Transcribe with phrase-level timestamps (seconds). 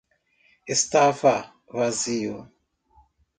[0.75, 1.33] Estava
[1.79, 2.41] vazio.